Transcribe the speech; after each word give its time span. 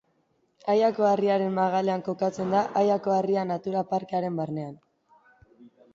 Aiako 0.75 1.05
harriaren 1.09 1.53
magalean 1.57 2.03
kokatzen 2.09 2.55
da, 2.57 2.63
Aiako 2.83 3.15
Harria 3.19 3.47
natura 3.53 3.85
parkearen 3.93 4.41
barnean. 4.41 4.77